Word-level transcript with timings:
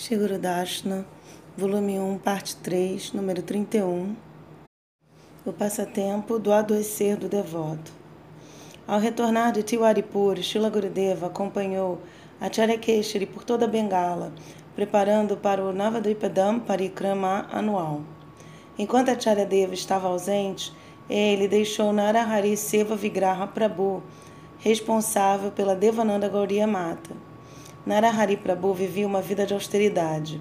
Shiguru 0.00 0.38
Dashna, 0.38 1.04
volume 1.58 1.98
1, 1.98 2.18
parte 2.20 2.56
3, 2.56 3.12
número 3.12 3.42
31. 3.42 4.16
O 5.44 5.52
passatempo 5.52 6.38
do 6.38 6.50
adoecer 6.54 7.18
do 7.18 7.28
devoto. 7.28 7.92
Ao 8.88 8.98
retornar 8.98 9.52
de 9.52 9.62
Tiwaripur, 9.62 10.38
Shila 10.38 10.70
Gurudeva 10.70 11.26
acompanhou 11.26 12.00
Acharya 12.40 12.78
Keshari 12.78 13.26
por 13.26 13.44
toda 13.44 13.66
a 13.66 13.68
Bengala, 13.68 14.32
preparando 14.74 15.36
para 15.36 15.62
o 15.62 15.70
Navadvipadam 15.70 16.60
Parikrama 16.60 17.46
anual. 17.52 18.00
Enquanto 18.78 19.10
Acharya 19.10 19.44
Deva 19.44 19.74
estava 19.74 20.08
ausente, 20.08 20.72
ele 21.10 21.46
deixou 21.46 21.92
Narahari 21.92 22.56
Seva 22.56 22.96
Vigraha 22.96 23.46
Prabhu, 23.46 24.02
responsável 24.60 25.50
pela 25.52 25.76
Devananda 25.76 26.26
Gauriya 26.26 26.66
Mata. 26.66 27.29
Narahari 27.86 28.36
Prabhu 28.36 28.74
vivia 28.74 29.06
uma 29.06 29.22
vida 29.22 29.46
de 29.46 29.54
austeridade. 29.54 30.40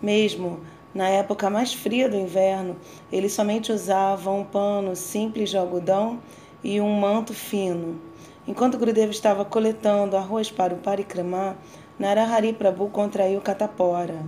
Mesmo 0.00 0.60
na 0.94 1.08
época 1.08 1.50
mais 1.50 1.74
fria 1.74 2.08
do 2.08 2.16
inverno, 2.16 2.76
ele 3.12 3.28
somente 3.28 3.70
usava 3.70 4.30
um 4.30 4.42
pano 4.42 4.96
simples 4.96 5.50
de 5.50 5.58
algodão 5.58 6.18
e 6.64 6.80
um 6.80 6.90
manto 6.98 7.34
fino. 7.34 8.00
Enquanto 8.46 8.78
Gurudeva 8.78 9.10
estava 9.10 9.44
coletando 9.44 10.16
arroz 10.16 10.50
para 10.50 10.72
o 10.72 10.78
Parikrama, 10.78 11.58
Narahari 11.98 12.54
Prabhu 12.54 12.88
contraiu 12.88 13.40
catapora. 13.42 14.24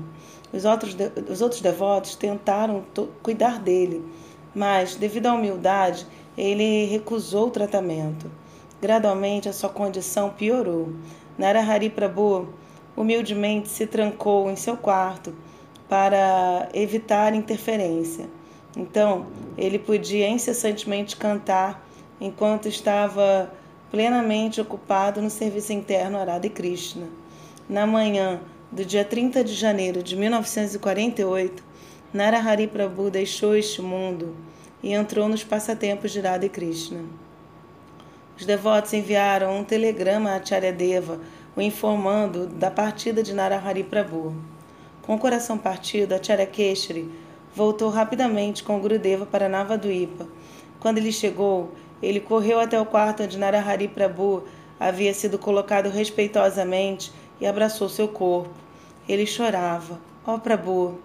Os 0.53 0.67
outros, 0.67 0.95
os 1.31 1.41
outros 1.41 1.63
devotos 1.63 2.15
tentaram 2.15 2.85
cuidar 3.23 3.59
dele, 3.59 4.05
mas, 4.55 4.97
devido 4.97 5.29
à 5.29 5.33
humildade, 5.33 6.07
ele 6.37 6.85
recusou 6.87 7.47
o 7.47 7.51
tratamento. 7.51 8.31
Gradualmente, 8.83 9.49
a 9.49 9.53
sua 9.53 9.69
condição 9.71 10.31
piorou. 10.31 10.93
Narahari 11.41 11.89
Prabhu 11.89 12.51
humildemente 12.95 13.71
se 13.71 13.87
trancou 13.87 14.51
em 14.51 14.57
seu 14.57 14.77
quarto 14.77 15.35
para 15.89 16.69
evitar 16.75 17.35
interferência. 17.35 18.27
Então, 18.77 19.27
ele 19.57 19.79
podia 19.79 20.29
incessantemente 20.29 21.17
cantar 21.17 21.83
enquanto 22.21 22.69
estava 22.69 23.51
plenamente 23.91 24.61
ocupado 24.61 25.23
no 25.23 25.31
serviço 25.31 25.73
interno 25.73 26.19
Arada 26.19 26.47
e 26.47 26.51
Krishna. 26.51 27.07
Na 27.67 27.87
manhã 27.87 28.43
do 28.71 28.85
dia 28.85 29.03
30 29.03 29.43
de 29.43 29.55
janeiro 29.55 30.03
de 30.03 30.17
1948, 30.17 31.65
Narahari 32.13 32.67
Prabhu 32.67 33.11
deixou 33.11 33.57
este 33.57 33.81
mundo 33.81 34.37
e 34.83 34.93
entrou 34.93 35.27
nos 35.27 35.43
passatempos 35.43 36.11
de 36.11 36.21
Radha 36.21 36.45
e 36.45 36.51
Krishna. 36.51 37.01
Os 38.41 38.47
devotos 38.47 38.95
enviaram 38.95 39.59
um 39.59 39.63
telegrama 39.63 40.31
a 40.31 40.37
Acharya 40.37 40.73
Deva, 40.73 41.21
o 41.55 41.61
informando 41.61 42.47
da 42.47 42.71
partida 42.71 43.23
de 43.23 43.35
Narahari 43.35 43.85
Prabhu. 43.85 44.35
Com 45.03 45.15
o 45.15 45.19
coração 45.19 45.59
partido, 45.59 46.15
Acharya 46.15 46.47
Keshri 46.47 47.13
voltou 47.55 47.91
rapidamente 47.91 48.65
com 48.65 48.81
Gurudeva 48.81 49.27
para 49.27 49.47
Navadvipa. 49.47 50.27
Quando 50.81 50.97
ele 50.97 51.13
chegou, 51.13 51.73
ele 52.03 52.19
correu 52.19 52.59
até 52.59 52.81
o 52.81 52.87
quarto 52.87 53.25
onde 53.25 53.37
Narahari 53.37 53.89
Prabhu 53.89 54.45
havia 54.81 55.13
sido 55.13 55.39
colocado 55.39 55.91
respeitosamente 55.91 57.13
e 57.39 57.47
abraçou 57.47 57.91
seu 57.91 58.09
corpo. 58.09 58.55
Ele 59.07 59.27
chorava. 59.27 60.01
Ó 60.27 60.37
oh, 60.37 60.39
Prabhu, 60.39 60.99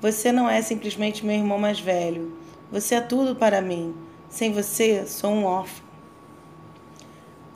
você 0.00 0.32
não 0.32 0.48
é 0.48 0.62
simplesmente 0.62 1.26
meu 1.26 1.36
irmão 1.36 1.58
mais 1.58 1.78
velho. 1.78 2.32
Você 2.72 2.94
é 2.94 3.02
tudo 3.02 3.36
para 3.36 3.60
mim. 3.60 3.94
Sem 4.30 4.50
você, 4.50 5.04
sou 5.04 5.30
um 5.30 5.44
órfão. 5.44 5.87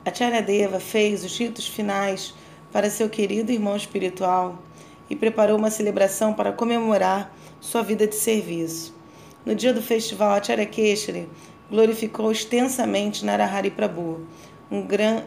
Acharya 0.05 0.41
Deva 0.41 0.81
fez 0.81 1.23
os 1.23 1.37
ritos 1.37 1.65
finais 1.65 2.33
para 2.73 2.89
seu 2.89 3.09
querido 3.09 3.53
irmão 3.53 3.73
espiritual 3.75 4.59
e 5.09 5.15
preparou 5.15 5.57
uma 5.57 5.71
celebração 5.71 6.33
para 6.33 6.51
comemorar 6.51 7.33
sua 7.61 7.81
vida 7.81 8.05
de 8.05 8.15
serviço. 8.15 8.93
No 9.45 9.55
dia 9.55 9.73
do 9.73 9.81
festival, 9.81 10.31
Acharya 10.31 10.65
Keshari 10.65 11.29
glorificou 11.69 12.31
extensamente 12.31 13.23
Narahari 13.23 13.71
Prabhu. 13.71 14.27
Um 14.69 14.81
gran... 14.81 15.23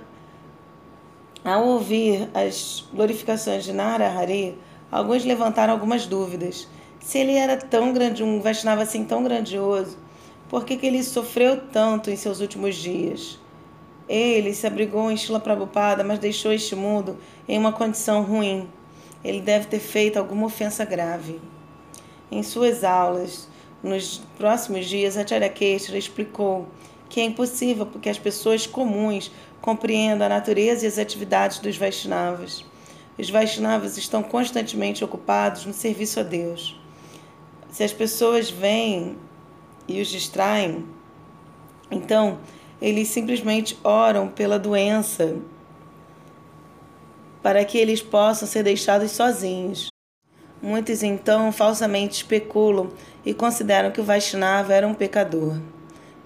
Ao 1.43 1.67
ouvir 1.67 2.29
as 2.35 2.87
glorificações 2.93 3.65
de 3.65 3.73
Narahari, 3.73 4.59
alguns 4.93 5.25
levantaram 5.25 5.73
algumas 5.73 6.05
dúvidas. 6.05 6.69
Se 7.01 7.19
ele 7.19 7.33
era 7.33 7.57
tão 7.57 7.95
grande, 7.95 8.23
um 8.23 8.41
Vaishnava 8.41 8.83
assim 8.83 9.05
tão 9.05 9.23
grandioso, 9.23 9.97
por 10.51 10.67
que, 10.67 10.77
que 10.77 10.87
ele 10.87 11.03
sofreu 11.03 11.63
tanto 11.73 12.11
em 12.11 12.17
seus 12.17 12.41
últimos 12.41 12.75
dias? 12.75 13.39
Ele 14.09 14.55
se 14.55 14.67
abrigou 14.67 15.11
em 15.11 15.17
Shila 15.17 15.41
Prabhupada, 15.41 16.05
mas 16.05 16.19
deixou 16.19 16.53
este 16.53 16.77
mundo 16.77 17.19
em 17.49 17.59
uma 17.59 17.73
condição 17.73 18.23
ruim. 18.23 18.69
Ele 19.25 19.41
deve 19.41 19.67
ter 19.67 19.81
feito 19.81 20.17
alguma 20.17 20.47
ofensa 20.47 20.85
grave. 20.85 21.41
Em 22.31 22.43
suas 22.43 22.85
aulas, 22.85 23.49
nos 23.83 24.21
próximos 24.39 24.87
dias, 24.87 25.17
Acharya 25.17 25.49
Keshara 25.49 25.99
explicou 25.99 26.67
que 27.09 27.21
é 27.21 27.25
impossível 27.25 27.87
porque 27.87 28.09
as 28.09 28.19
pessoas 28.19 28.67
comuns 28.67 29.31
compreendam 29.61 30.27
a 30.27 30.31
natureza 30.31 30.85
e 30.85 30.89
as 30.89 30.99
atividades 30.99 31.59
dos 31.59 31.77
Vaishnavas. 31.77 32.65
Os 33.19 33.31
Vaishnavas 33.31 33.97
estão 33.97 34.23
constantemente 34.23 35.05
ocupados 35.05 35.65
no 35.65 35.73
serviço 35.73 36.21
a 36.21 36.23
Deus. 36.23 36.79
Se 37.71 37.83
as 37.83 37.93
pessoas 37.93 38.51
vêm 38.51 39.17
e 39.89 40.01
os 40.01 40.09
distraem, 40.09 40.85
então 41.91 42.39
eles 42.81 43.09
simplesmente 43.09 43.79
oram 43.83 44.29
pela 44.29 44.59
doença 44.59 45.37
para 47.43 47.65
que 47.65 47.79
eles 47.79 48.03
possam 48.03 48.47
ser 48.47 48.63
deixados 48.63 49.13
sozinhos. 49.13 49.89
Muitos 50.61 51.03
então 51.03 51.53
falsamente 51.53 52.17
especulam 52.17 52.91
e 53.25 53.33
consideram 53.33 53.91
que 53.91 54.01
o 54.01 54.05
Vaishnava 54.05 54.75
era 54.75 54.87
um 54.87 54.95
pecador. 54.95 55.57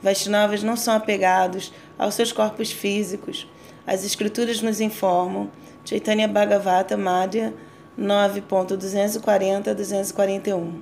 Vaishnavas 0.03 0.63
não 0.63 0.77
são 0.77 0.95
apegados 0.95 1.73
aos 1.99 2.15
seus 2.15 2.33
corpos 2.33 2.73
físicos. 2.73 3.47
As 3.87 4.05
escrituras 4.05 4.63
nos 4.63 4.81
informam, 4.81 5.51
Chaitanya 5.85 6.27
Bhagavata 6.27 6.97
Madhya 6.97 7.53
9.240 7.99 9.75
241. 9.75 10.81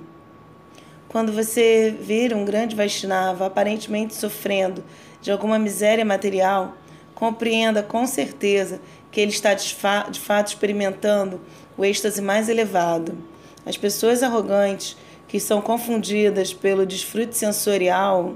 Quando 1.09 1.33
você 1.33 1.93
vir 1.99 2.33
um 2.33 2.45
grande 2.45 2.75
Vaishnava 2.75 3.47
aparentemente 3.47 4.13
sofrendo 4.13 4.83
de 5.21 5.31
alguma 5.31 5.59
miséria 5.59 6.05
material, 6.05 6.75
compreenda 7.13 7.83
com 7.83 8.05
certeza 8.07 8.79
que 9.11 9.19
ele 9.19 9.31
está 9.31 9.53
de, 9.53 9.73
fa 9.73 10.07
de 10.09 10.19
fato 10.19 10.47
experimentando 10.47 11.41
o 11.77 11.83
êxtase 11.83 12.21
mais 12.21 12.47
elevado. 12.47 13.17
As 13.65 13.77
pessoas 13.77 14.23
arrogantes 14.23 14.95
que 15.27 15.39
são 15.39 15.61
confundidas 15.61 16.53
pelo 16.53 16.85
desfrute 16.85 17.37
sensorial 17.37 18.35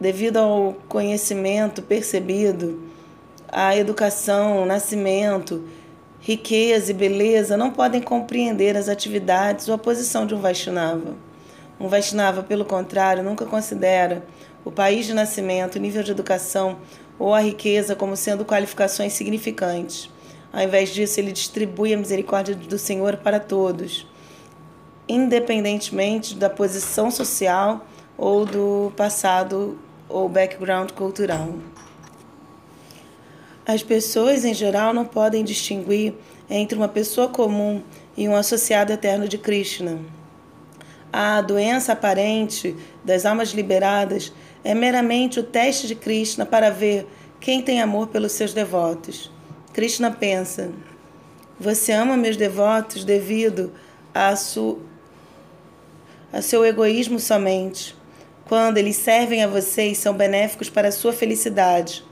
devido 0.00 0.36
ao 0.36 0.74
conhecimento 0.88 1.82
percebido, 1.82 2.82
à 3.48 3.76
educação, 3.76 4.66
nascimento 4.66 5.62
riqueza 6.26 6.90
e 6.90 6.94
beleza 6.94 7.56
não 7.56 7.70
podem 7.70 8.02
compreender 8.02 8.76
as 8.76 8.88
atividades 8.88 9.68
ou 9.68 9.74
a 9.74 9.78
posição 9.78 10.26
de 10.26 10.34
um 10.34 10.40
Vaishnava. 10.40 11.14
Um 11.78 11.88
Vaishnava, 11.88 12.42
pelo 12.42 12.64
contrário, 12.64 13.22
nunca 13.22 13.44
considera 13.44 14.24
o 14.64 14.70
país 14.70 15.06
de 15.06 15.14
nascimento, 15.14 15.76
o 15.76 15.78
nível 15.78 16.02
de 16.02 16.10
educação 16.10 16.78
ou 17.18 17.34
a 17.34 17.40
riqueza 17.40 17.94
como 17.94 18.16
sendo 18.16 18.44
qualificações 18.44 19.12
significantes. 19.12 20.10
Ao 20.52 20.62
invés 20.62 20.88
disso, 20.88 21.20
ele 21.20 21.32
distribui 21.32 21.92
a 21.92 21.98
misericórdia 21.98 22.54
do 22.54 22.78
Senhor 22.78 23.18
para 23.18 23.38
todos, 23.38 24.06
independentemente 25.06 26.34
da 26.34 26.48
posição 26.48 27.10
social 27.10 27.86
ou 28.16 28.46
do 28.46 28.92
passado 28.96 29.78
ou 30.08 30.28
background 30.28 30.92
cultural. 30.92 31.54
As 33.66 33.82
pessoas, 33.82 34.44
em 34.44 34.54
geral, 34.54 34.94
não 34.94 35.04
podem 35.04 35.44
distinguir 35.44 36.14
entre 36.48 36.78
uma 36.78 36.88
pessoa 36.88 37.28
comum 37.28 37.82
e 38.16 38.28
um 38.28 38.36
associado 38.36 38.92
eterno 38.92 39.28
de 39.28 39.36
Krishna. 39.36 39.98
A 41.12 41.40
doença 41.40 41.92
aparente 41.92 42.76
das 43.04 43.24
almas 43.24 43.50
liberadas 43.50 44.32
é 44.64 44.74
meramente 44.74 45.40
o 45.40 45.42
teste 45.42 45.86
de 45.86 45.94
Krishna 45.94 46.44
para 46.44 46.70
ver 46.70 47.06
quem 47.40 47.62
tem 47.62 47.80
amor 47.80 48.08
pelos 48.08 48.32
seus 48.32 48.52
devotos. 48.52 49.30
Krishna 49.72 50.10
pensa: 50.10 50.70
Você 51.58 51.92
ama 51.92 52.16
meus 52.16 52.36
devotos 52.36 53.04
devido 53.04 53.72
a, 54.12 54.34
su... 54.36 54.78
a 56.32 56.42
seu 56.42 56.64
egoísmo 56.64 57.18
somente. 57.18 57.94
Quando 58.46 58.78
eles 58.78 58.96
servem 58.96 59.42
a 59.42 59.48
você 59.48 59.88
e 59.88 59.94
são 59.94 60.14
benéficos 60.14 60.70
para 60.70 60.88
a 60.88 60.92
sua 60.92 61.12
felicidade 61.12 62.04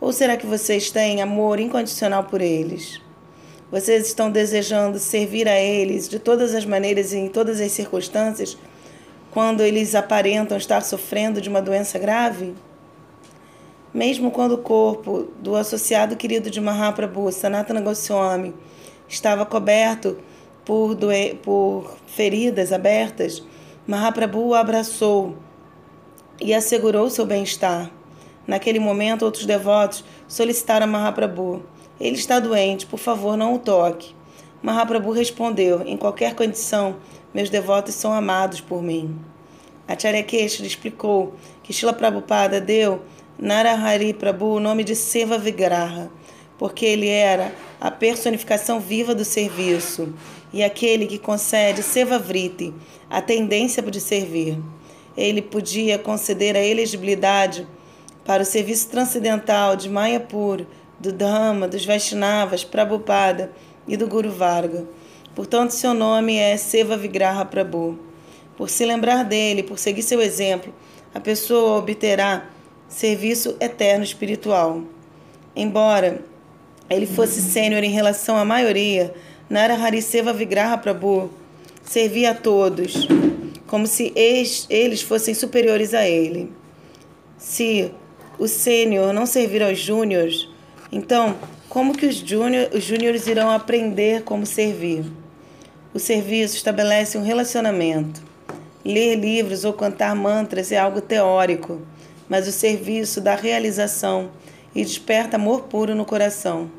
ou 0.00 0.12
será 0.12 0.36
que 0.36 0.46
vocês 0.46 0.90
têm 0.90 1.20
amor 1.20 1.58
incondicional 1.58 2.24
por 2.24 2.40
eles? 2.40 3.00
Vocês 3.70 4.06
estão 4.06 4.30
desejando 4.30 4.98
servir 4.98 5.46
a 5.46 5.60
eles 5.60 6.08
de 6.08 6.18
todas 6.18 6.54
as 6.54 6.64
maneiras 6.64 7.12
e 7.12 7.18
em 7.18 7.28
todas 7.28 7.60
as 7.60 7.70
circunstâncias 7.70 8.56
quando 9.30 9.60
eles 9.60 9.94
aparentam 9.94 10.56
estar 10.56 10.80
sofrendo 10.80 11.38
de 11.38 11.50
uma 11.50 11.60
doença 11.60 11.98
grave? 11.98 12.54
Mesmo 13.92 14.30
quando 14.30 14.52
o 14.52 14.58
corpo 14.58 15.28
do 15.38 15.54
associado 15.54 16.16
querido 16.16 16.50
de 16.50 16.62
Mahaprabhu, 16.62 17.30
Sanatana 17.30 17.82
Goswami, 17.82 18.54
estava 19.06 19.44
coberto 19.44 20.18
por, 20.64 20.96
por 21.42 21.94
feridas 22.06 22.72
abertas, 22.72 23.42
Mahaprabhu 23.86 24.48
o 24.48 24.54
abraçou 24.54 25.36
e 26.40 26.54
assegurou 26.54 27.10
seu 27.10 27.26
bem-estar. 27.26 27.90
Naquele 28.46 28.78
momento, 28.78 29.26
outros 29.26 29.44
devotos 29.44 30.02
solicitaram 30.26 30.84
a 30.84 30.88
Mahaprabhu: 30.88 31.62
Ele 32.00 32.16
está 32.16 32.38
doente, 32.38 32.86
por 32.86 32.98
favor, 32.98 33.36
não 33.36 33.54
o 33.54 33.58
toque. 33.58 34.14
Mahaprabhu 34.62 35.10
respondeu: 35.12 35.82
Em 35.86 35.96
qualquer 35.96 36.34
condição, 36.34 36.96
meus 37.34 37.50
devotos 37.50 37.94
são 37.94 38.12
amados 38.12 38.60
por 38.60 38.82
mim. 38.82 39.18
Acharya 39.86 40.22
Keshri 40.22 40.66
explicou 40.66 41.34
que 41.62 41.72
Shila 41.72 41.92
Prabhupada 41.92 42.60
deu 42.60 43.02
Narahari 43.38 44.12
Prabhu 44.12 44.56
o 44.56 44.60
nome 44.60 44.84
de 44.84 44.94
Seva 44.94 45.38
Vigraha, 45.38 46.10
porque 46.58 46.84
ele 46.84 47.08
era 47.08 47.54
a 47.80 47.90
personificação 47.90 48.80
viva 48.80 49.14
do 49.14 49.24
serviço 49.24 50.12
e 50.52 50.62
aquele 50.62 51.06
que 51.06 51.18
concede 51.18 51.82
Seva 51.82 52.18
Vriti, 52.18 52.74
a 53.08 53.22
tendência 53.22 53.82
de 53.82 54.00
servir. 54.00 54.58
Ele 55.16 55.40
podia 55.40 55.98
conceder 55.98 56.56
a 56.56 56.62
elegibilidade 56.62 57.66
para 58.24 58.42
o 58.42 58.46
serviço 58.46 58.88
transcendental 58.88 59.74
de 59.74 59.88
Mayapur, 59.88 60.66
do 60.98 61.12
Dhamma, 61.12 61.68
dos 61.68 61.84
Vaishnavas, 61.84 62.64
Prabhupada 62.64 63.52
e 63.86 63.96
do 63.96 64.08
Guru 64.08 64.30
Varga. 64.30 64.84
Portanto, 65.34 65.70
seu 65.70 65.94
nome 65.94 66.36
é 66.36 66.56
Seva 66.56 66.96
Vigraha 66.96 67.44
Prabhu. 67.44 67.98
Por 68.56 68.68
se 68.68 68.84
lembrar 68.84 69.24
dele, 69.24 69.62
por 69.62 69.78
seguir 69.78 70.02
seu 70.02 70.20
exemplo, 70.20 70.74
a 71.14 71.20
pessoa 71.20 71.78
obterá 71.78 72.48
serviço 72.88 73.56
eterno 73.60 74.02
espiritual. 74.02 74.82
Embora 75.54 76.20
ele 76.90 77.06
fosse 77.06 77.40
sênior 77.40 77.84
em 77.84 77.90
relação 77.90 78.36
à 78.36 78.44
maioria, 78.44 79.14
Narahari 79.48 80.02
Seva 80.02 80.32
Vigraha 80.32 80.76
Prabhu 80.76 81.30
servia 81.84 82.32
a 82.32 82.34
todos, 82.34 83.06
como 83.66 83.86
se 83.86 84.12
eles 84.16 85.02
fossem 85.02 85.34
superiores 85.34 85.94
a 85.94 86.06
ele. 86.06 86.52
Se 87.36 87.92
o 88.38 88.48
sênior 88.48 89.12
não 89.12 89.24
servir 89.24 89.62
aos 89.62 89.78
júniores, 89.78 90.48
então 90.90 91.36
como 91.68 91.94
que 91.94 92.06
os, 92.06 92.16
júnior, 92.16 92.70
os 92.72 92.82
júniores 92.82 93.26
irão 93.26 93.50
aprender 93.50 94.22
como 94.22 94.46
servir? 94.46 95.04
O 95.92 95.98
serviço 95.98 96.56
estabelece 96.56 97.18
um 97.18 97.22
relacionamento. 97.22 98.22
Ler 98.84 99.16
livros 99.16 99.64
ou 99.64 99.72
cantar 99.74 100.14
mantras 100.14 100.72
é 100.72 100.78
algo 100.78 101.00
teórico, 101.02 101.82
mas 102.28 102.48
o 102.48 102.52
serviço 102.52 103.20
dá 103.20 103.34
realização 103.34 104.30
e 104.74 104.82
desperta 104.82 105.36
amor 105.36 105.62
puro 105.62 105.94
no 105.94 106.06
coração. 106.06 106.70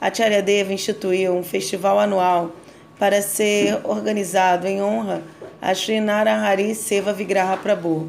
A 0.00 0.12
Charyadeva 0.12 0.72
instituiu 0.72 1.34
um 1.34 1.42
festival 1.42 1.98
anual 1.98 2.52
para 2.98 3.22
ser 3.22 3.80
organizado 3.82 4.68
em 4.68 4.80
honra 4.80 5.22
a 5.60 5.74
Sri 5.74 6.00
Narahari 6.00 6.74
Seva 6.74 7.12
Vigraha 7.12 7.56
Prabhu. 7.56 8.08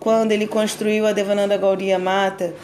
Quando 0.00 0.32
ele 0.32 0.46
construiu 0.46 1.06
a 1.06 1.12
Devananda 1.12 1.56
Gauriya 1.56 1.98
Mata, 1.98 2.54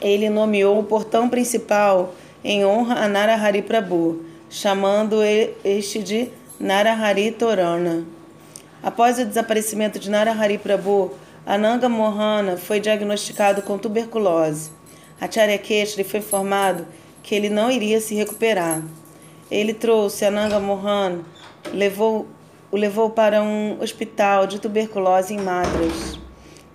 ele 0.00 0.30
nomeou 0.30 0.78
o 0.78 0.84
portão 0.84 1.28
principal 1.28 2.14
em 2.42 2.64
honra 2.64 3.04
a 3.04 3.08
Narahari 3.08 3.60
Prabhu, 3.60 4.24
chamando 4.48 5.22
este 5.62 6.02
de 6.02 6.30
Narahari 6.58 7.30
Torana. 7.30 8.04
Após 8.82 9.18
o 9.18 9.26
desaparecimento 9.26 9.98
de 9.98 10.10
Narahari 10.10 10.56
Prabhu, 10.56 11.12
Ananga 11.44 11.88
Mohana 11.88 12.56
foi 12.56 12.80
diagnosticado 12.80 13.60
com 13.62 13.76
tuberculose. 13.76 14.70
Acharya 15.20 15.58
Keshri 15.58 16.02
foi 16.02 16.20
informado 16.20 16.86
que 17.22 17.34
ele 17.34 17.50
não 17.50 17.70
iria 17.70 18.00
se 18.00 18.14
recuperar. 18.14 18.82
Ele 19.50 19.74
trouxe 19.74 20.24
Ananga 20.24 20.58
Mohan, 20.58 21.20
levou, 21.74 22.26
o 22.72 22.76
levou 22.76 23.10
para 23.10 23.42
um 23.42 23.78
hospital 23.82 24.46
de 24.46 24.58
tuberculose 24.58 25.34
em 25.34 25.38
Madras, 25.38 26.18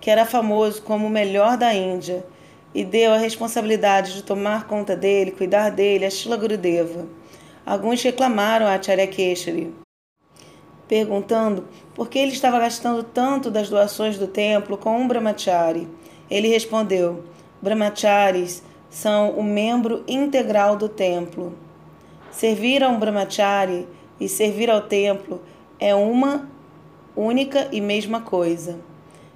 que 0.00 0.10
era 0.10 0.24
famoso 0.24 0.82
como 0.82 1.06
o 1.06 1.10
melhor 1.10 1.56
da 1.56 1.74
Índia 1.74 2.24
e 2.76 2.84
deu 2.84 3.14
a 3.14 3.16
responsabilidade 3.16 4.12
de 4.12 4.22
tomar 4.22 4.66
conta 4.66 4.94
dele, 4.94 5.30
cuidar 5.30 5.70
dele 5.70 6.04
a 6.04 6.10
Shila 6.10 6.36
Gurudeva. 6.36 7.06
Alguns 7.64 8.02
reclamaram 8.02 8.66
a 8.66 8.74
Acharya 8.74 9.06
Keshari, 9.06 9.74
perguntando 10.86 11.66
por 11.94 12.10
que 12.10 12.18
ele 12.18 12.32
estava 12.32 12.58
gastando 12.58 13.02
tanto 13.02 13.50
das 13.50 13.70
doações 13.70 14.18
do 14.18 14.26
templo 14.26 14.76
com 14.76 14.94
um 14.94 15.08
brahmachari. 15.08 15.88
Ele 16.30 16.48
respondeu: 16.48 17.24
Brahmacharis 17.62 18.62
são 18.90 19.30
o 19.30 19.42
membro 19.42 20.04
integral 20.06 20.76
do 20.76 20.86
templo. 20.86 21.54
Servir 22.30 22.84
a 22.84 22.90
um 22.90 22.98
brahmachari 22.98 23.88
e 24.20 24.28
servir 24.28 24.68
ao 24.68 24.82
templo 24.82 25.40
é 25.80 25.94
uma 25.94 26.46
única 27.16 27.68
e 27.72 27.80
mesma 27.80 28.20
coisa. 28.20 28.78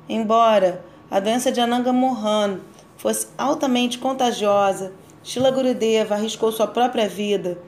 Embora 0.06 0.84
a 1.10 1.18
doença 1.18 1.50
de 1.50 1.58
Ananga 1.58 1.90
Mohan 1.90 2.60
fosse 3.00 3.28
altamente 3.38 3.98
contagiosa, 3.98 4.92
Shila 5.22 5.50
Gurudeva 5.50 6.16
arriscou 6.16 6.52
sua 6.52 6.66
própria 6.66 7.08
vida, 7.08 7.58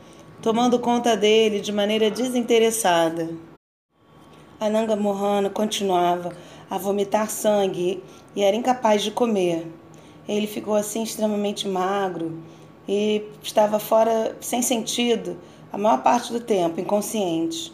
tomando 0.42 0.78
conta 0.78 1.16
dele 1.16 1.58
de 1.58 1.72
maneira 1.72 2.10
desinteressada. 2.10 3.30
Ananga 4.60 4.94
Mohana 4.94 5.48
continuava 5.48 6.36
a 6.68 6.76
vomitar 6.76 7.30
sangue 7.30 8.04
e 8.36 8.42
era 8.42 8.54
incapaz 8.54 9.02
de 9.02 9.10
comer. 9.10 9.66
Ele 10.28 10.46
ficou 10.46 10.74
assim 10.74 11.02
extremamente 11.02 11.66
magro 11.66 12.42
e 12.86 13.24
estava 13.42 13.78
fora, 13.78 14.36
sem 14.38 14.60
sentido, 14.60 15.38
a 15.72 15.78
maior 15.78 16.02
parte 16.02 16.30
do 16.30 16.40
tempo, 16.40 16.78
inconsciente. 16.78 17.72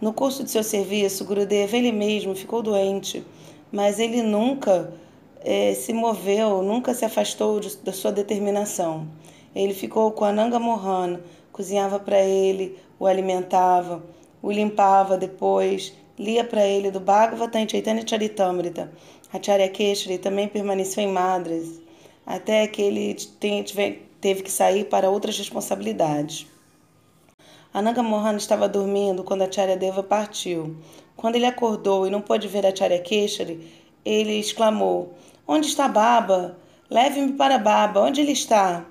No 0.00 0.12
curso 0.12 0.42
de 0.42 0.50
seu 0.50 0.64
serviço, 0.64 1.24
Gurudeva 1.24 1.76
ele 1.76 1.92
mesmo 1.92 2.34
ficou 2.34 2.62
doente, 2.62 3.24
mas 3.70 4.00
ele 4.00 4.22
nunca 4.22 4.92
é, 5.46 5.74
se 5.74 5.92
moveu, 5.92 6.60
nunca 6.60 6.92
se 6.92 7.04
afastou 7.04 7.60
de, 7.60 7.76
da 7.76 7.92
sua 7.92 8.10
determinação. 8.10 9.06
Ele 9.54 9.72
ficou 9.72 10.10
com 10.10 10.24
Ananga 10.24 10.58
Mohana, 10.58 11.20
cozinhava 11.52 12.00
para 12.00 12.20
ele, 12.20 12.76
o 12.98 13.06
alimentava, 13.06 14.02
o 14.42 14.50
limpava 14.50 15.16
depois, 15.16 15.94
lia 16.18 16.42
para 16.42 16.66
ele 16.66 16.90
do 16.90 16.98
Bhagavatam 16.98 17.68
Chaitanya 17.68 18.04
Charitamrita. 18.04 18.90
Acharya 19.32 19.68
Keshri 19.68 20.18
também 20.18 20.48
permaneceu 20.48 21.04
em 21.04 21.12
Madras, 21.12 21.80
até 22.26 22.66
que 22.66 22.82
ele 22.82 23.14
teve 24.20 24.42
que 24.42 24.50
sair 24.50 24.86
para 24.86 25.08
outras 25.08 25.38
responsabilidades. 25.38 26.48
Ananga 27.72 28.02
Mohana 28.02 28.38
estava 28.38 28.68
dormindo 28.68 29.22
quando 29.22 29.42
Acharya 29.42 29.76
Deva 29.76 30.02
partiu. 30.02 30.76
Quando 31.16 31.36
ele 31.36 31.46
acordou 31.46 32.04
e 32.04 32.10
não 32.10 32.20
pôde 32.20 32.48
ver 32.48 32.66
Acharya 32.66 32.98
Keshri, 32.98 33.86
ele 34.04 34.38
exclamou: 34.38 35.14
Onde 35.48 35.68
está 35.68 35.86
Baba? 35.86 36.58
Leve-me 36.90 37.34
para 37.34 37.56
Baba. 37.56 38.00
Onde 38.00 38.20
ele 38.20 38.32
está? 38.32 38.84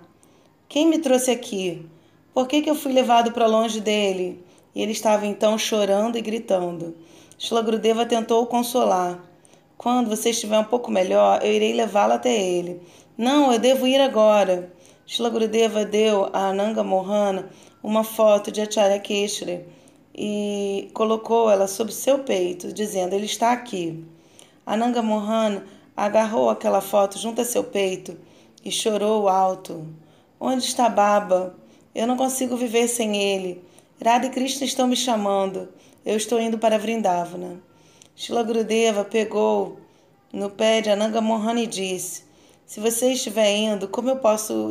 Quem 0.70 0.88
me 0.88 1.00
trouxe 1.00 1.32
aqui? 1.32 1.86
Por 2.34 2.48
que, 2.48 2.62
que 2.62 2.70
eu 2.70 2.76
fui 2.76 2.94
levado 2.94 3.34
para 3.34 3.46
longe 3.46 3.82
dele? 3.82 4.42
E 4.74 4.82
ele 4.82 4.94
estava 4.94 5.26
então 5.26 5.58
chorando 5.58 6.18
e 6.18 6.22
gritando. 6.22 6.96
Shlagrudeva 7.38 8.06
tentou 8.06 8.42
o 8.42 8.48
consolar. 8.48 9.20
Quando 9.78 10.10
você 10.10 10.30
estiver 10.30 10.58
um 10.58 10.64
pouco 10.64 10.90
melhor, 10.90 11.44
eu 11.44 11.52
irei 11.52 11.74
levá-lo 11.74 12.14
até 12.14 12.34
ele. 12.34 12.82
Não, 13.18 13.52
eu 13.52 13.60
devo 13.60 13.86
ir 13.86 14.00
agora. 14.00 14.72
Shlagrudeva 15.06 15.84
deu 15.84 16.30
a 16.32 16.48
Ananga 16.50 16.84
Mohana 16.84 17.50
uma 17.84 18.04
foto 18.04 18.52
de 18.52 18.62
Acharya 18.62 19.00
Keshri 19.00 19.66
e 20.16 20.90
colocou 20.94 21.50
ela 21.52 21.68
sobre 21.68 21.94
seu 21.94 22.20
peito, 22.20 22.72
dizendo: 22.72 23.14
Ele 23.14 23.26
está 23.26 23.52
aqui. 23.52 24.04
Ananga 24.66 25.02
Mohana 25.02 25.66
agarrou 25.96 26.50
aquela 26.50 26.82
foto 26.82 27.18
junto 27.18 27.42
a 27.42 27.46
seu 27.46 27.64
peito 27.64 28.18
e 28.64 28.72
chorou 28.72 29.28
alto. 29.28 29.88
Onde 30.40 30.64
está 30.64 30.90
Baba? 30.90 31.56
Eu 31.94 32.06
não 32.06 32.18
consigo 32.18 32.58
viver 32.58 32.88
sem 32.88 33.16
ele. 33.16 33.64
Radha 34.04 34.28
e 34.28 34.30
Krishna 34.30 34.66
estão 34.66 34.88
me 34.88 34.96
chamando. 34.96 35.70
Eu 36.06 36.18
estou 36.18 36.40
indo 36.40 36.58
para 36.58 36.78
Vrindavana. 36.78 37.62
Shila 38.16 38.44
Gurudeva 38.44 39.06
pegou 39.06 39.78
no 40.32 40.50
pé 40.50 40.82
de 40.82 40.90
Ananga 40.90 41.22
Mohan 41.22 41.60
e 41.60 41.68
disse: 41.68 42.24
Se 42.66 42.80
você 42.80 43.14
estiver 43.14 43.56
indo, 43.56 43.88
como 43.88 44.10
eu 44.10 44.18
posso 44.18 44.70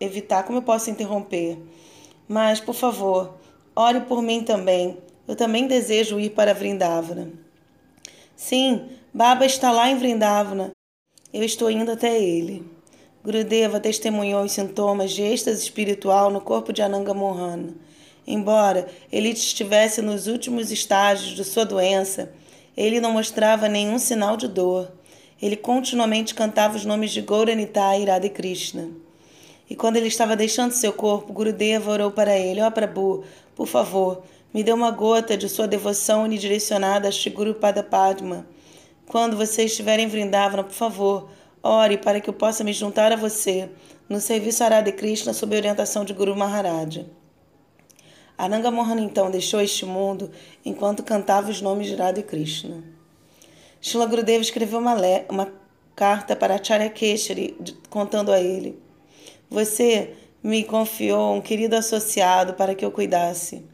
evitar, 0.00 0.44
como 0.44 0.58
eu 0.58 0.62
posso 0.62 0.90
interromper? 0.90 1.58
Mas, 2.26 2.60
por 2.60 2.74
favor, 2.74 3.34
ore 3.76 4.00
por 4.00 4.22
mim 4.22 4.42
também. 4.42 4.96
Eu 5.26 5.36
também 5.36 5.66
desejo 5.66 6.18
ir 6.18 6.30
para 6.30 6.54
Vrindavana. 6.54 7.30
Sim, 8.34 8.88
Baba 9.18 9.44
está 9.44 9.72
lá 9.72 9.90
em 9.90 9.98
Vrindavana. 9.98 10.70
Eu 11.34 11.42
estou 11.42 11.68
indo 11.68 11.90
até 11.90 12.22
ele. 12.22 12.64
Gurudeva 13.24 13.80
testemunhou 13.80 14.44
os 14.44 14.52
sintomas 14.52 15.10
de 15.10 15.22
êxtase 15.22 15.60
espiritual 15.60 16.30
no 16.30 16.40
corpo 16.40 16.72
de 16.72 16.82
Ananga 16.82 17.12
Mohana. 17.12 17.74
Embora 18.24 18.86
ele 19.10 19.30
estivesse 19.30 20.00
nos 20.00 20.28
últimos 20.28 20.70
estágios 20.70 21.34
de 21.34 21.42
sua 21.42 21.64
doença, 21.66 22.32
ele 22.76 23.00
não 23.00 23.10
mostrava 23.10 23.66
nenhum 23.66 23.98
sinal 23.98 24.36
de 24.36 24.46
dor. 24.46 24.88
ele 25.42 25.56
continuamente 25.56 26.32
cantava 26.32 26.76
os 26.76 26.84
nomes 26.84 27.10
de 27.10 27.20
Gauranitai 27.20 28.02
e 28.02 28.04
Radha 28.04 28.28
Krishna. 28.28 28.88
E 29.68 29.74
quando 29.74 29.96
ele 29.96 30.06
estava 30.06 30.36
deixando 30.36 30.70
seu 30.70 30.92
corpo, 30.92 31.32
Gurudeva 31.32 31.90
orou 31.90 32.12
para 32.12 32.38
ele: 32.38 32.62
Ó 32.62 32.68
oh, 32.68 32.70
Prabhu, 32.70 33.24
por 33.56 33.66
favor, 33.66 34.22
me 34.54 34.62
dê 34.62 34.72
uma 34.72 34.92
gota 34.92 35.36
de 35.36 35.48
sua 35.48 35.66
devoção 35.66 36.22
unidirecionada 36.22 37.08
a 37.08 37.10
Shiguru 37.10 37.56
Padma. 37.56 38.46
Quando 39.08 39.38
você 39.38 39.64
estiver 39.64 39.98
em 39.98 40.06
Vrindavana, 40.06 40.62
por 40.62 40.74
favor, 40.74 41.30
ore 41.62 41.96
para 41.96 42.20
que 42.20 42.28
eu 42.28 42.34
possa 42.34 42.62
me 42.62 42.74
juntar 42.74 43.10
a 43.10 43.16
você 43.16 43.70
no 44.06 44.20
serviço 44.20 44.62
Arada 44.62 44.92
Krishna 44.92 45.32
sob 45.32 45.56
orientação 45.56 46.04
de 46.04 46.12
Guru 46.12 46.36
Maharaj. 46.36 47.06
Ananga 48.36 48.70
Mohan 48.70 49.00
então 49.00 49.30
deixou 49.30 49.62
este 49.62 49.86
mundo 49.86 50.30
enquanto 50.62 51.02
cantava 51.02 51.50
os 51.50 51.62
nomes 51.62 51.86
de 51.86 51.94
Radha 51.94 52.22
Krishna. 52.22 52.84
Shila 53.80 54.04
Gurudeva 54.04 54.42
escreveu 54.42 54.78
uma, 54.78 54.94
uma 55.30 55.52
carta 55.96 56.36
para 56.36 56.56
Acharya 56.56 56.90
Keshari 56.90 57.56
contando 57.88 58.30
a 58.30 58.38
ele: 58.38 58.78
Você 59.48 60.14
me 60.42 60.62
confiou 60.64 61.34
um 61.34 61.40
querido 61.40 61.76
associado 61.76 62.52
para 62.52 62.74
que 62.74 62.84
eu 62.84 62.90
cuidasse. 62.90 63.64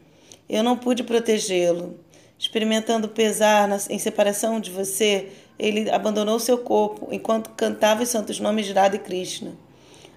Eu 0.47 0.63
não 0.63 0.77
pude 0.77 1.03
protegê-lo. 1.03 2.04
Experimentando 2.37 3.07
pesar 3.07 3.69
em 3.89 3.97
separação 3.97 4.59
de 4.59 4.69
você, 4.69 5.29
ele 5.57 5.89
abandonou 5.89 6.39
seu 6.39 6.57
corpo 6.57 7.07
enquanto 7.11 7.49
cantava 7.51 8.03
os 8.03 8.09
santos 8.09 8.39
nomes 8.39 8.65
de 8.65 8.73
Radha 8.73 8.99
Krishna. 8.99 9.53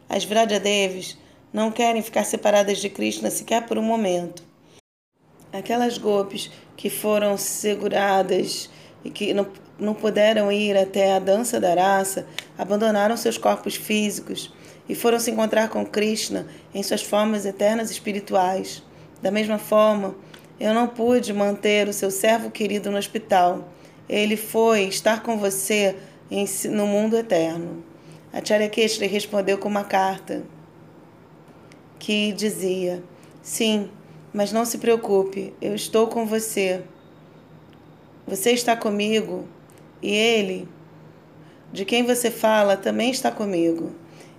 As 0.08 0.24
Vrajadevis 0.24 1.16
não 1.52 1.70
querem 1.70 2.02
ficar 2.02 2.24
separadas 2.24 2.78
de 2.78 2.88
Krishna 2.88 3.30
sequer 3.30 3.66
por 3.66 3.78
um 3.78 3.82
momento. 3.82 4.42
Aquelas 5.52 5.96
golpes 5.96 6.50
que 6.76 6.90
foram 6.90 7.38
seguradas 7.38 8.68
e 9.04 9.10
que 9.10 9.32
não, 9.32 9.46
não 9.78 9.94
puderam 9.94 10.50
ir 10.50 10.76
até 10.76 11.14
a 11.14 11.18
dança 11.18 11.60
da 11.60 11.74
raça 11.74 12.26
abandonaram 12.58 13.16
seus 13.16 13.38
corpos 13.38 13.76
físicos 13.76 14.52
e 14.88 14.94
foram 14.94 15.20
se 15.20 15.30
encontrar 15.30 15.68
com 15.68 15.86
Krishna 15.86 16.46
em 16.74 16.82
suas 16.82 17.02
formas 17.02 17.46
eternas 17.46 17.90
espirituais. 17.90 18.82
Da 19.22 19.30
mesma 19.30 19.58
forma, 19.58 20.14
eu 20.60 20.74
não 20.74 20.88
pude 20.88 21.32
manter 21.32 21.88
o 21.88 21.92
seu 21.92 22.10
servo 22.10 22.50
querido 22.50 22.90
no 22.90 22.98
hospital. 22.98 23.68
Ele 24.08 24.36
foi 24.36 24.84
estar 24.84 25.22
com 25.22 25.38
você 25.38 25.96
no 26.70 26.86
mundo 26.86 27.16
eterno. 27.16 27.84
Acharya 28.32 28.68
Keshri 28.68 29.06
respondeu 29.06 29.58
com 29.58 29.68
uma 29.68 29.84
carta 29.84 30.44
que 31.98 32.32
dizia: 32.32 33.02
Sim, 33.42 33.90
mas 34.32 34.52
não 34.52 34.64
se 34.64 34.78
preocupe, 34.78 35.54
eu 35.60 35.74
estou 35.74 36.08
com 36.08 36.26
você. 36.26 36.82
Você 38.26 38.50
está 38.50 38.76
comigo 38.76 39.48
e 40.02 40.12
ele, 40.12 40.68
de 41.72 41.84
quem 41.84 42.04
você 42.04 42.30
fala, 42.30 42.76
também 42.76 43.10
está 43.10 43.30
comigo. 43.30 43.92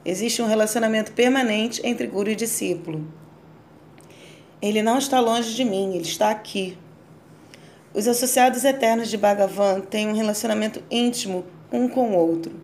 Existe 0.05 0.41
um 0.41 0.47
relacionamento 0.47 1.11
permanente 1.11 1.81
entre 1.83 2.07
guru 2.07 2.29
e 2.29 2.35
discípulo. 2.35 3.05
Ele 4.61 4.81
não 4.81 4.97
está 4.97 5.19
longe 5.19 5.53
de 5.55 5.63
mim, 5.63 5.93
ele 5.93 6.03
está 6.03 6.29
aqui. 6.29 6.77
Os 7.93 8.07
associados 8.07 8.65
eternos 8.65 9.09
de 9.09 9.17
Bhagavan 9.17 9.81
têm 9.81 10.07
um 10.07 10.13
relacionamento 10.13 10.83
íntimo 10.91 11.45
um 11.71 11.87
com 11.87 12.11
o 12.11 12.15
outro 12.15 12.59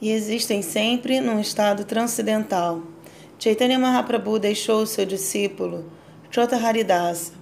e 0.00 0.10
existem 0.10 0.62
sempre 0.62 1.20
num 1.20 1.40
estado 1.40 1.84
transcendental. 1.84 2.82
Chaitanya 3.38 3.78
Mahaprabhu 3.78 4.38
deixou 4.38 4.86
seu 4.86 5.04
discípulo 5.04 5.90
Chota 6.30 6.56
Haridasa, 6.56 7.32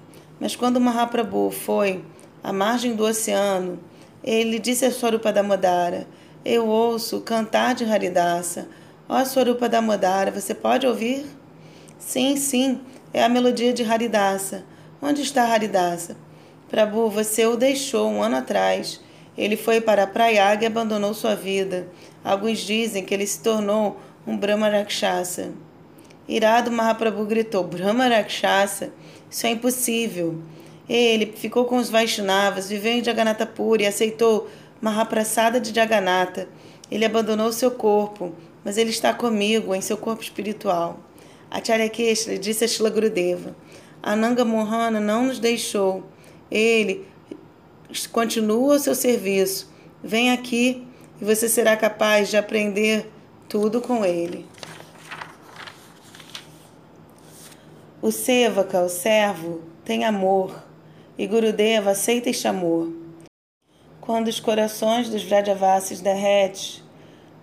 mas 0.40 0.56
quando 0.56 0.80
Mahaprabhu 0.80 1.50
foi 1.50 2.04
à 2.42 2.52
margem 2.52 2.94
do 2.94 3.04
oceano, 3.04 3.78
ele 4.22 4.58
disse 4.58 4.84
a 4.84 4.90
Swarupa 4.90 5.32
Damodara: 5.32 6.06
Eu 6.44 6.66
ouço 6.66 7.20
cantar 7.20 7.74
de 7.74 7.84
Haridasa. 7.84 8.68
Ó 9.08 9.24
Swarupa 9.24 9.68
Damodara, 9.68 10.30
você 10.30 10.54
pode 10.54 10.86
ouvir? 10.86 11.26
Sim, 11.98 12.36
sim, 12.36 12.80
é 13.12 13.22
a 13.22 13.28
melodia 13.28 13.72
de 13.72 13.82
Haridasa. 13.82 14.64
Onde 15.00 15.22
está 15.22 15.44
Haridasa? 15.44 16.16
Prabhu, 16.68 17.08
você 17.08 17.46
o 17.46 17.56
deixou 17.56 18.10
um 18.10 18.22
ano 18.22 18.36
atrás. 18.36 19.00
Ele 19.36 19.56
foi 19.56 19.80
para 19.80 20.06
Prayaga 20.06 20.64
e 20.64 20.66
abandonou 20.66 21.14
sua 21.14 21.34
vida. 21.34 21.88
Alguns 22.22 22.58
dizem 22.58 23.04
que 23.04 23.14
ele 23.14 23.26
se 23.26 23.40
tornou 23.40 23.96
um 24.26 24.36
Brahma 24.36 24.68
Rakshasa. 24.68 25.52
Irado 26.28 26.70
Mahaprabhu 26.70 27.24
gritou: 27.24 27.64
Brahma 27.64 28.08
Rakshasa? 28.08 28.92
Isso 29.30 29.46
é 29.46 29.50
impossível. 29.50 30.42
Ele 30.88 31.32
ficou 31.34 31.64
com 31.64 31.76
os 31.76 31.88
Vaishnavas, 31.88 32.68
viveu 32.68 32.92
em 32.92 33.04
Jagannatha 33.04 33.46
Puri 33.46 33.84
e 33.84 33.86
aceitou 33.86 34.48
Mahaprasada 34.80 35.60
de 35.60 35.74
Jagannatha. 35.74 36.48
Ele 36.90 37.04
abandonou 37.04 37.52
seu 37.52 37.70
corpo, 37.70 38.34
mas 38.64 38.76
ele 38.76 38.90
está 38.90 39.14
comigo 39.14 39.74
em 39.74 39.80
seu 39.80 39.96
corpo 39.96 40.22
espiritual. 40.22 40.98
Acharya 41.50 41.88
Keshri 41.88 42.38
disse 42.38 42.64
a 42.64 42.68
Shila 42.68 42.90
Gurudeva, 42.90 43.56
Ananga 44.02 44.44
Mohana 44.44 45.00
não 45.00 45.26
nos 45.26 45.38
deixou. 45.38 46.04
Ele 46.50 47.06
continua 48.12 48.76
o 48.76 48.78
seu 48.78 48.94
serviço. 48.94 49.70
Vem 50.02 50.30
aqui 50.30 50.86
e 51.20 51.24
você 51.24 51.48
será 51.48 51.76
capaz 51.76 52.28
de 52.28 52.36
aprender 52.36 53.10
tudo 53.48 53.80
com 53.80 54.04
ele. 54.04 54.46
O 58.00 58.12
Sevaka, 58.12 58.80
o 58.82 58.88
servo, 58.88 59.62
tem 59.84 60.04
amor 60.04 60.62
e 61.18 61.26
Gurudeva 61.26 61.90
aceita 61.90 62.30
este 62.30 62.46
amor. 62.46 62.92
Quando 64.00 64.28
os 64.28 64.38
corações 64.38 65.08
dos 65.08 65.24
Vrajavasis 65.24 66.00
derretem, 66.00 66.82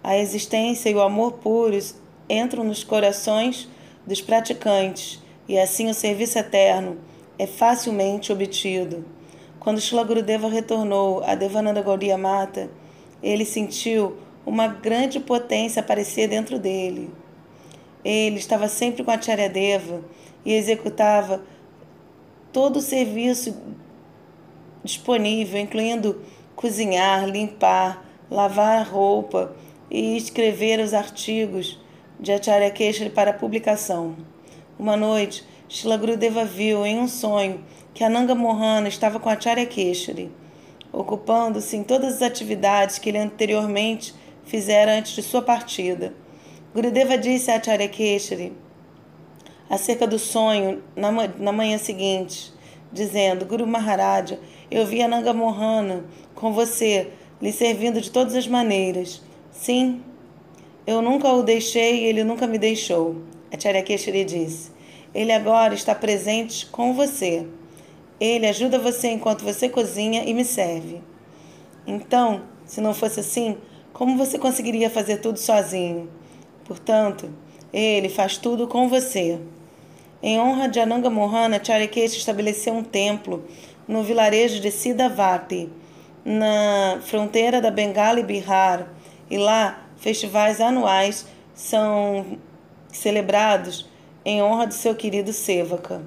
a 0.01 0.17
existência 0.17 0.89
e 0.89 0.95
o 0.95 1.01
amor 1.01 1.33
puros 1.33 1.95
entram 2.29 2.63
nos 2.63 2.83
corações 2.83 3.67
dos 4.05 4.21
praticantes 4.21 5.21
e 5.47 5.57
assim 5.57 5.89
o 5.89 5.93
serviço 5.93 6.37
eterno 6.37 6.97
é 7.37 7.45
facilmente 7.45 8.31
obtido. 8.31 9.05
Quando 9.59 9.81
Shila 9.81 10.03
Gurudeva 10.03 10.47
retornou 10.47 11.23
a 11.23 11.35
Devananda 11.35 11.81
Gaudiya 11.81 12.17
Mata, 12.17 12.69
ele 13.21 13.45
sentiu 13.45 14.17
uma 14.45 14.67
grande 14.67 15.19
potência 15.19 15.79
aparecer 15.79 16.27
dentro 16.27 16.59
dele. 16.59 17.09
Ele 18.03 18.37
estava 18.37 18.67
sempre 18.67 19.03
com 19.03 19.09
a 19.09 19.17
Deva 19.17 20.03
e 20.45 20.53
executava 20.53 21.43
todo 22.53 22.77
o 22.77 22.81
serviço 22.81 23.57
disponível, 24.83 25.59
incluindo 25.59 26.21
cozinhar, 26.55 27.27
limpar, 27.27 28.05
lavar 28.29 28.77
a 28.77 28.83
roupa 28.83 29.55
e 29.89 30.15
escrever 30.15 30.79
os 30.79 30.93
artigos 30.93 31.79
de 32.19 32.31
Acharya 32.31 32.71
Keshari 32.71 33.09
para 33.09 33.33
publicação. 33.33 34.15
Uma 34.77 34.95
noite, 34.95 35.43
Shila 35.67 35.97
Gurudeva 35.97 36.45
viu 36.45 36.85
em 36.85 36.99
um 36.99 37.07
sonho 37.07 37.63
que 37.93 38.03
Ananga 38.03 38.35
Mohana 38.35 38.87
estava 38.87 39.19
com 39.19 39.29
Acharya 39.29 39.65
Keshari, 39.65 40.31
ocupando-se 40.91 41.75
em 41.75 41.83
todas 41.83 42.15
as 42.15 42.21
atividades 42.21 42.99
que 42.99 43.09
ele 43.09 43.17
anteriormente 43.17 44.13
fizera 44.43 44.93
antes 44.93 45.13
de 45.13 45.21
sua 45.21 45.41
partida. 45.41 46.13
Gurudeva 46.73 47.17
disse 47.17 47.51
a 47.51 47.55
Acharya 47.55 47.87
Keshari 47.87 48.53
acerca 49.69 50.05
do 50.05 50.19
sonho 50.19 50.83
na, 50.95 51.11
na 51.11 51.51
manhã 51.51 51.77
seguinte, 51.77 52.53
dizendo: 52.91 53.45
Guru 53.45 53.65
Maharaja, 53.65 54.39
eu 54.69 54.85
vi 54.85 55.01
Ananga 55.01 55.33
Mohana 55.33 56.05
com 56.33 56.53
você, 56.53 57.09
lhe 57.41 57.51
servindo 57.51 57.99
de 58.01 58.11
todas 58.11 58.35
as 58.35 58.47
maneiras. 58.47 59.21
Sim, 59.51 60.01
eu 60.87 61.01
nunca 61.01 61.31
o 61.31 61.41
deixei 61.41 62.03
e 62.03 62.05
ele 62.05 62.23
nunca 62.23 62.45
me 62.45 62.57
deixou. 62.57 63.15
Acharya 63.51 63.81
Keshari 63.81 64.23
disse. 64.23 64.71
Ele 65.13 65.31
agora 65.31 65.73
está 65.73 65.95
presente 65.95 66.65
com 66.67 66.93
você. 66.93 67.47
Ele 68.19 68.45
ajuda 68.45 68.77
você 68.77 69.07
enquanto 69.07 69.43
você 69.43 69.67
cozinha 69.67 70.23
e 70.25 70.33
me 70.33 70.45
serve. 70.45 71.01
Então, 71.87 72.43
se 72.65 72.81
não 72.81 72.93
fosse 72.93 73.19
assim, 73.19 73.57
como 73.93 74.17
você 74.17 74.37
conseguiria 74.37 74.89
fazer 74.89 75.17
tudo 75.17 75.39
sozinho? 75.39 76.09
Portanto, 76.65 77.29
ele 77.71 78.09
faz 78.09 78.37
tudo 78.37 78.67
com 78.67 78.87
você. 78.87 79.39
Em 80.21 80.39
honra 80.39 80.67
de 80.67 80.79
Ananga 80.79 81.09
Mohana, 81.09 81.63
Charikesh 81.63 82.17
estabeleceu 82.17 82.73
um 82.73 82.83
templo 82.83 83.45
no 83.87 84.03
vilarejo 84.03 84.59
de 84.59 84.71
Sidavati, 84.71 85.69
na 86.23 86.99
fronteira 87.01 87.61
da 87.61 87.69
Bengala 87.69 88.19
e 88.19 88.23
Bihar, 88.23 88.91
e 89.29 89.37
lá 89.37 89.84
festivais 90.05 90.61
anuais 90.61 91.25
são 91.55 92.37
celebrados 92.91 93.89
em 94.23 94.39
honra 94.39 94.67
de 94.67 94.75
seu 94.75 94.93
querido 94.93 95.33
Sevaka. 95.33 96.03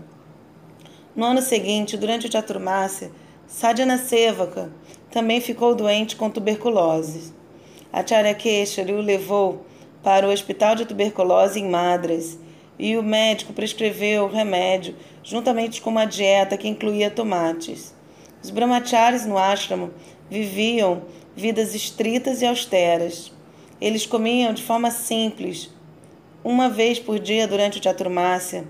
No 1.17 1.25
ano 1.25 1.43
seguinte, 1.43 1.97
durante 1.97 2.29
o 2.29 2.31
Chaturmasya, 2.31 3.11
Sadhana 3.49 3.99
Sevaka 3.99 4.71
também 5.11 5.41
ficou 5.41 5.75
doente 5.75 6.15
com 6.15 6.31
tuberculose. 6.31 7.35
Acharya 7.93 8.37
Keshari 8.37 8.93
o 8.93 9.01
levou 9.01 9.67
para 10.01 10.29
o 10.29 10.31
hospital 10.31 10.77
de 10.77 10.87
tuberculose 10.87 11.59
em 11.59 11.69
Madras 11.69 12.39
e 12.79 12.97
o 12.97 13.03
médico 13.03 13.53
prescreveu 13.53 14.27
o 14.27 14.29
remédio 14.29 14.95
juntamente 15.25 15.83
com 15.83 15.91
uma 15.91 16.05
dieta 16.05 16.57
que 16.57 16.69
incluía 16.69 17.11
tomates. 17.11 17.93
Os 18.41 18.51
brahmacharis 18.51 19.27
no 19.27 19.37
ashram 19.37 19.91
viviam 20.31 21.03
vidas 21.35 21.75
estritas 21.75 22.43
e 22.43 22.47
austeras. 22.47 23.37
Eles 23.81 24.05
comiam 24.07 24.53
de 24.53 24.63
forma 24.63 24.91
simples, 24.91 25.71
uma 26.43 26.69
vez 26.69 26.99
por 26.99 27.19
dia 27.19 27.47
durante 27.47 27.79
o 27.79 27.83
Chaturmasya, 27.83 28.65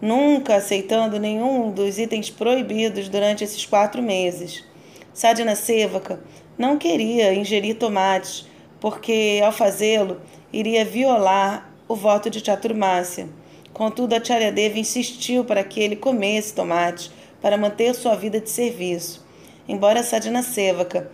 nunca 0.00 0.56
aceitando 0.56 1.18
nenhum 1.18 1.70
dos 1.70 1.98
itens 1.98 2.30
proibidos 2.30 3.08
durante 3.08 3.44
esses 3.44 3.66
quatro 3.66 4.02
meses. 4.02 4.64
Sadhana 5.12 5.54
Sevaka 5.54 6.20
não 6.56 6.78
queria 6.78 7.34
ingerir 7.34 7.76
tomates, 7.76 8.46
porque 8.80 9.40
ao 9.44 9.52
fazê-lo 9.52 10.20
iria 10.52 10.84
violar 10.84 11.70
o 11.86 11.94
voto 11.94 12.30
de 12.30 12.44
Chaturmasya. 12.44 13.28
Contudo, 13.74 14.14
a 14.14 14.24
Charyadeva 14.24 14.78
insistiu 14.78 15.44
para 15.44 15.62
que 15.62 15.80
ele 15.80 15.96
comesse 15.96 16.54
tomates 16.54 17.10
para 17.42 17.58
manter 17.58 17.94
sua 17.94 18.14
vida 18.14 18.40
de 18.40 18.48
serviço. 18.48 19.26
Embora 19.68 20.02
Sadhana 20.02 20.42
Sevaka 20.42 21.10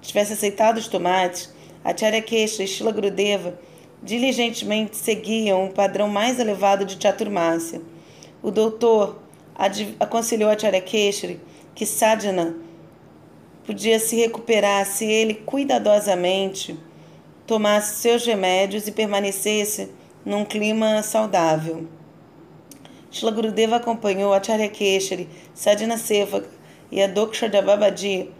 tivesse 0.00 0.32
aceitado 0.32 0.78
os 0.78 0.88
tomates, 0.88 1.52
Acharya 1.84 2.20
Kesha 2.22 2.62
e 2.62 2.66
Shila 2.66 2.92
Gurudeva 2.92 3.58
diligentemente 4.02 4.96
seguiam 4.96 5.66
o 5.66 5.72
padrão 5.72 6.08
mais 6.08 6.38
elevado 6.38 6.84
de 6.84 7.00
Chaturmasya. 7.00 7.80
O 8.42 8.50
doutor 8.50 9.18
aconselhou 9.98 10.50
Acharya 10.50 10.80
Keshri 10.80 11.40
que 11.74 11.84
Sadhana 11.84 12.56
podia 13.64 13.98
se 13.98 14.16
recuperar 14.16 14.84
se 14.86 15.04
ele 15.04 15.34
cuidadosamente 15.34 16.78
tomasse 17.46 18.00
seus 18.00 18.24
remédios 18.24 18.86
e 18.86 18.92
permanecesse 18.92 19.90
num 20.24 20.44
clima 20.44 21.02
saudável. 21.02 21.86
Shila 23.10 23.32
Gurudeva 23.32 23.76
acompanhou 23.76 24.32
Acharya 24.32 24.68
Keshri, 24.68 25.28
Sadhana 25.54 25.98
Sevaka 25.98 26.48
e 26.92 27.02
a 27.02 27.06
Doksha 27.06 27.48
Babaji 27.48 28.30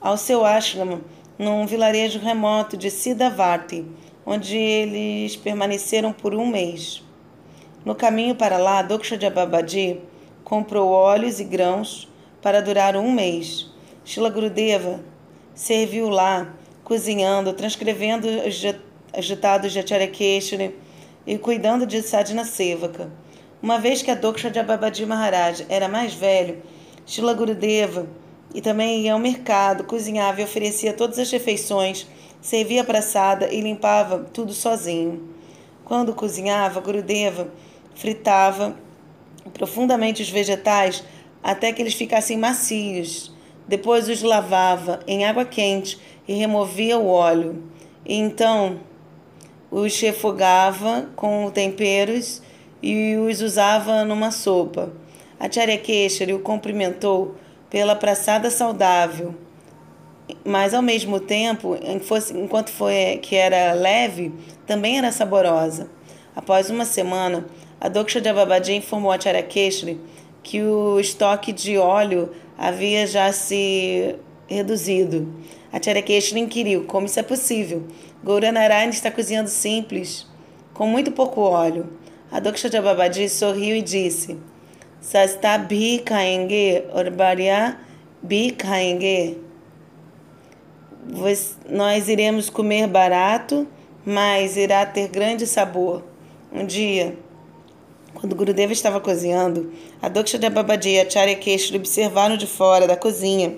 ao 0.00 0.16
seu 0.16 0.44
ashram 0.44 1.00
num 1.38 1.66
vilarejo 1.66 2.18
remoto 2.18 2.76
de 2.76 2.90
Siddhavarti, 2.90 3.84
onde 4.24 4.56
eles 4.56 5.36
permaneceram 5.36 6.12
por 6.12 6.34
um 6.34 6.46
mês. 6.46 7.02
No 7.84 7.94
caminho 7.94 8.34
para 8.34 8.56
lá, 8.56 8.82
Doksha 8.82 9.30
Babaji 9.30 10.00
comprou 10.42 10.90
óleos 10.90 11.38
e 11.38 11.44
grãos 11.44 12.08
para 12.42 12.60
durar 12.60 12.96
um 12.96 13.12
mês. 13.12 13.70
Shila 14.04 14.30
Gurudeva 14.30 15.00
serviu 15.54 16.08
lá, 16.08 16.54
cozinhando, 16.82 17.52
transcrevendo 17.52 18.26
os 18.28 19.24
ditados 19.24 19.72
de 19.72 19.78
Acharya 19.78 20.08
Keshri 20.08 20.74
e 21.26 21.38
cuidando 21.38 21.86
de 21.86 22.02
Sadhana 22.02 22.44
Sevaka. 22.44 23.10
Uma 23.62 23.78
vez 23.78 24.02
que 24.02 24.10
a 24.10 24.14
Doksha 24.14 24.50
Babaji 24.62 25.06
Maharaj 25.06 25.64
era 25.68 25.88
mais 25.88 26.14
velho, 26.14 26.62
Shila 27.04 27.34
Gurudeva 27.34 28.06
e 28.54 28.60
também 28.60 29.02
ia 29.02 29.12
ao 29.12 29.18
mercado, 29.18 29.84
cozinhava 29.84 30.40
e 30.40 30.44
oferecia 30.44 30.92
todas 30.92 31.18
as 31.18 31.30
refeições, 31.30 32.06
servia 32.40 32.82
a 32.82 32.84
praçada 32.84 33.52
e 33.52 33.60
limpava 33.60 34.26
tudo 34.32 34.52
sozinho. 34.52 35.28
Quando 35.84 36.14
cozinhava, 36.14 36.80
Gurudeva 36.80 37.48
fritava 37.94 38.76
profundamente 39.52 40.22
os 40.22 40.28
vegetais 40.28 41.04
até 41.42 41.72
que 41.72 41.80
eles 41.80 41.94
ficassem 41.94 42.36
macios. 42.36 43.32
Depois 43.68 44.08
os 44.08 44.22
lavava 44.22 45.00
em 45.06 45.24
água 45.24 45.44
quente 45.44 45.98
e 46.26 46.34
removia 46.34 46.98
o 46.98 47.06
óleo. 47.06 47.62
E 48.04 48.14
então 48.14 48.80
os 49.70 49.98
refogava 50.00 51.08
com 51.16 51.50
temperos 51.50 52.42
e 52.82 53.16
os 53.16 53.40
usava 53.40 54.04
numa 54.04 54.30
sopa. 54.30 54.92
A 55.38 55.48
Keshari 55.48 56.32
o 56.32 56.38
cumprimentou 56.38 57.36
pela 57.70 57.96
praçada 57.96 58.50
saudável, 58.50 59.34
mas 60.44 60.74
ao 60.74 60.82
mesmo 60.82 61.20
tempo, 61.20 61.76
enquanto 62.34 62.70
foi 62.70 63.18
que 63.22 63.36
era 63.36 63.72
leve, 63.72 64.32
também 64.66 64.98
era 64.98 65.12
saborosa. 65.12 65.88
Após 66.34 66.68
uma 66.70 66.84
semana, 66.84 67.46
a 67.80 67.88
Doksha 67.88 68.20
Babaji 68.20 68.74
informou 68.74 69.12
a 69.12 69.20
Charakeshri 69.20 70.00
que 70.42 70.62
o 70.62 71.00
estoque 71.00 71.52
de 71.52 71.76
óleo 71.76 72.30
havia 72.56 73.06
já 73.06 73.32
se 73.32 74.14
reduzido. 74.48 75.32
A 75.72 75.82
Charakeshri 75.82 76.40
inquiriu 76.40 76.84
como 76.84 77.06
isso 77.06 77.18
é 77.18 77.22
possível. 77.22 77.86
Gouranarayan 78.22 78.90
está 78.90 79.10
cozinhando 79.10 79.50
simples, 79.50 80.26
com 80.72 80.86
muito 80.86 81.10
pouco 81.12 81.40
óleo. 81.40 81.88
A 82.30 82.40
Doksha 82.40 82.70
Babaji 82.80 83.28
sorriu 83.28 83.76
e 83.76 83.82
disse: 83.82 84.38
Sasta 85.06 85.56
bhi 85.70 86.02
khaenge 86.04 86.82
aur 86.92 87.08
bariya 87.18 87.58
bhi 88.30 88.50
khaenge. 88.62 89.38
Nós 91.70 92.08
iremos 92.08 92.50
comer 92.50 92.88
barato, 92.88 93.68
mas 94.04 94.56
irá 94.56 94.84
ter 94.84 95.06
grande 95.06 95.46
sabor. 95.46 96.02
Um 96.52 96.66
dia, 96.66 97.16
quando 98.14 98.34
Gurudeva 98.34 98.72
estava 98.72 98.98
cozinhando, 98.98 99.72
a 100.02 100.08
Doksha 100.08 100.50
Babaji 100.50 100.94
e 100.94 101.00
a 101.00 101.08
Charya 101.08 101.36
Keshri 101.36 101.76
observaram 101.76 102.36
de 102.36 102.48
fora 102.48 102.88
da 102.88 102.96
cozinha, 102.96 103.54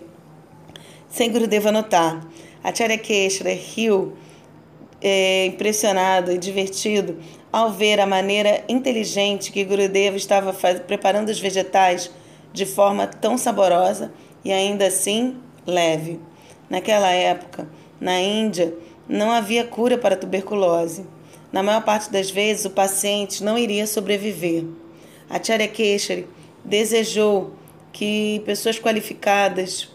sem 1.09 1.33
Gurudeva 1.33 1.73
notar. 1.73 2.29
A 2.63 2.75
Charya 2.75 2.99
Keshri 2.99 3.55
riu, 3.55 4.13
é, 5.01 5.47
impressionado 5.47 6.31
e 6.31 6.37
divertido, 6.37 7.17
ao 7.53 7.71
ver 7.71 8.01
a 8.01 8.07
maneira 8.07 8.65
inteligente 8.69 9.51
que 9.51 9.65
Gurudeva 9.65 10.17
estava 10.17 10.53
preparando 10.53 11.31
os 11.31 11.41
vegetais 11.41 12.11
de 12.53 12.67
forma 12.67 13.07
tão 13.07 13.39
saborosa 13.39 14.13
e 14.45 14.53
ainda 14.53 14.87
assim 14.87 15.37
leve. 15.67 16.21
Naquela 16.69 17.11
época, 17.11 17.69
na 18.01 18.21
Índia, 18.21 18.75
não 19.09 19.31
havia 19.31 19.65
cura 19.65 19.97
para 19.97 20.15
a 20.15 20.19
tuberculose. 20.19 21.07
Na 21.51 21.63
maior 21.63 21.83
parte 21.83 22.11
das 22.11 22.31
vezes, 22.31 22.67
o 22.67 22.71
paciente 22.71 23.43
não 23.43 23.57
iria 23.57 23.87
sobreviver. 23.87 24.65
A 25.31 25.43
Charya 25.43 25.69
Keshari 25.69 26.29
desejou 26.65 27.55
que 27.93 28.43
pessoas 28.45 28.79
qualificadas 28.79 29.89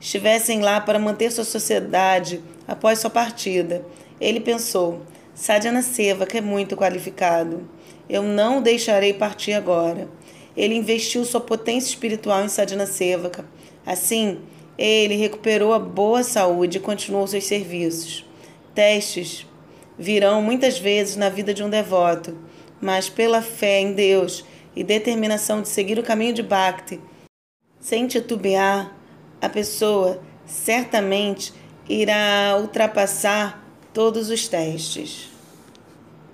estivessem 0.00 0.60
lá 0.60 0.80
para 0.80 0.98
manter 0.98 1.32
sua 1.32 1.44
sociedade 1.44 2.40
após 2.66 3.00
sua 3.00 3.10
partida. 3.10 3.84
Ele 4.20 4.38
pensou: 4.38 5.02
Sadhana 5.34 5.82
Sevaka 5.82 6.38
é 6.38 6.40
muito 6.40 6.76
qualificado. 6.76 7.68
Eu 8.08 8.22
não 8.22 8.58
o 8.58 8.60
deixarei 8.60 9.12
partir 9.12 9.52
agora. 9.52 10.08
Ele 10.56 10.74
investiu 10.74 11.24
sua 11.24 11.40
potência 11.40 11.88
espiritual 11.88 12.44
em 12.44 12.48
Sadhana 12.48 12.86
Sevaka. 12.86 13.44
Assim, 13.84 14.38
ele 14.78 15.16
recuperou 15.16 15.72
a 15.72 15.78
boa 15.78 16.22
saúde 16.22 16.78
e 16.78 16.80
continuou 16.80 17.26
seus 17.26 17.44
serviços. 17.44 18.24
Testes 18.74 19.46
virão 19.98 20.40
muitas 20.40 20.78
vezes 20.78 21.16
na 21.16 21.28
vida 21.28 21.52
de 21.52 21.62
um 21.62 21.70
devoto, 21.70 22.36
mas 22.80 23.08
pela 23.08 23.42
fé 23.42 23.80
em 23.80 23.92
Deus 23.92 24.44
e 24.74 24.82
determinação 24.82 25.62
de 25.62 25.68
seguir 25.68 25.98
o 25.98 26.02
caminho 26.02 26.32
de 26.32 26.42
Bhakti, 26.42 27.00
sem 27.80 28.06
titubear, 28.06 28.96
a 29.40 29.48
pessoa 29.48 30.22
certamente 30.46 31.52
irá 31.88 32.56
ultrapassar 32.60 33.63
todos 33.94 34.28
os 34.28 34.48
testes. 34.48 35.33